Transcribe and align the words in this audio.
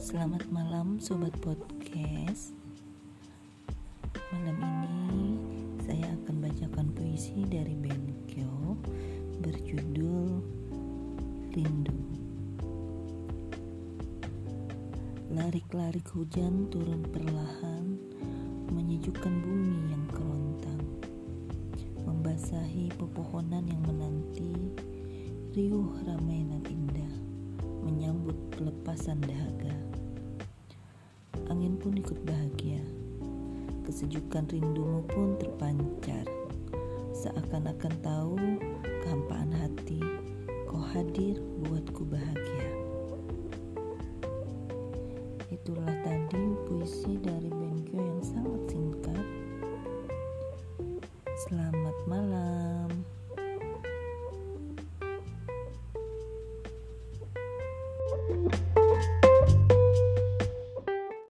Selamat 0.00 0.48
malam 0.48 0.96
sobat 0.96 1.36
podcast. 1.44 2.56
Malam 4.32 4.56
ini 4.56 5.36
saya 5.84 6.16
akan 6.16 6.40
bacakan 6.40 6.88
puisi 6.96 7.44
dari 7.44 7.76
Benkyo 7.76 8.80
berjudul 9.44 10.40
Rindu. 11.52 12.00
Larik-larik 15.36 16.08
hujan 16.16 16.72
turun 16.72 17.04
perlahan 17.04 18.00
menyejukkan 18.72 19.34
bumi 19.44 19.92
yang 19.92 20.04
kerontang. 20.16 20.80
Membasahi 22.08 22.88
pepohonan 22.96 23.68
yang 23.68 23.84
menanti 23.84 24.56
riuh 25.52 25.92
ramai 26.08 26.40
nan 26.48 26.64
indah 26.64 27.12
menyambut 27.84 28.36
pelepasan 28.56 29.20
dahaga. 29.28 29.89
Angin 31.50 31.74
pun 31.82 31.98
ikut 31.98 32.14
bahagia. 32.22 32.78
Kesejukan 33.82 34.46
rindumu 34.54 35.02
pun 35.10 35.34
terpancar. 35.34 36.22
Seakan-akan 37.10 37.94
tahu 38.06 38.38
kehampaan 39.02 39.50
hati, 39.50 39.98
kau 40.70 40.78
hadir 40.78 41.42
buatku 41.66 42.06
bahagia. 42.06 42.70
Itulah 45.50 45.90
tadi 46.06 46.54
puisi 46.70 47.18
dari 47.18 47.50
Benkyo 47.50 47.98
yang 47.98 48.22
sangat 48.22 48.62
singkat. 48.70 49.26
Selamat 51.50 51.96
malam. 52.06 52.88